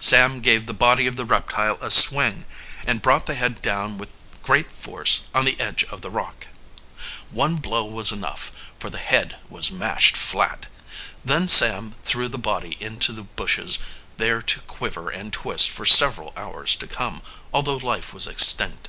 Sam 0.00 0.40
gave 0.40 0.66
the 0.66 0.74
body 0.74 1.06
of 1.06 1.14
the 1.14 1.24
reptile 1.24 1.78
a 1.80 1.88
swing 1.88 2.46
and 2.84 3.00
brought 3.00 3.26
the 3.26 3.36
head 3.36 3.62
down 3.62 3.96
with 3.96 4.08
great 4.42 4.72
force 4.72 5.28
on 5.32 5.44
the 5.44 5.60
edge 5.60 5.84
of 5.84 6.00
the 6.00 6.10
rock. 6.10 6.48
One 7.30 7.58
blow 7.58 7.84
was 7.84 8.10
enough, 8.10 8.50
for 8.80 8.90
the 8.90 8.98
head 8.98 9.36
was 9.48 9.70
mashed 9.70 10.16
flat. 10.16 10.66
Then 11.24 11.46
Sam 11.46 11.94
threw 12.02 12.26
the 12.26 12.38
body 12.38 12.76
into 12.80 13.12
the 13.12 13.22
bushes, 13.22 13.78
there 14.16 14.42
to 14.42 14.60
quiver 14.62 15.10
and 15.10 15.32
twist 15.32 15.70
for 15.70 15.86
several 15.86 16.32
hours 16.36 16.74
to 16.74 16.88
come, 16.88 17.22
although 17.54 17.76
life 17.76 18.12
was 18.12 18.26
extinct. 18.26 18.88